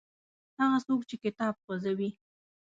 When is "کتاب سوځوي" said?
1.23-2.09